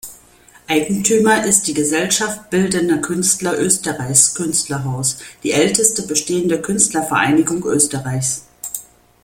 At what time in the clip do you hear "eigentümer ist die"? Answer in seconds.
0.67-1.75